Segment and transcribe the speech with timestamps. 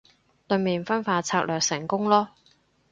[0.47, 2.27] 對面分化策略成功囉